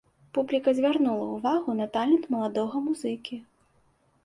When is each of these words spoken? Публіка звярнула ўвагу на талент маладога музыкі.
Публіка 0.35 0.71
звярнула 0.79 1.27
ўвагу 1.35 1.77
на 1.81 1.87
талент 1.99 2.25
маладога 2.37 2.85
музыкі. 2.89 3.41